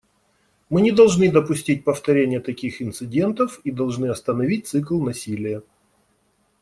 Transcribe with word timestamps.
Мы 0.69 0.81
не 0.81 0.91
должны 0.91 1.31
допустить 1.31 1.83
повторения 1.83 2.39
таких 2.39 2.81
инцидентов 2.81 3.61
и 3.63 3.69
должны 3.69 4.07
остановить 4.07 4.65
цикл 4.67 4.99
насилия. 4.99 5.61